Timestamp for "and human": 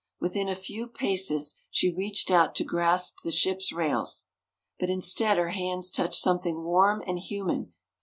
7.05-7.73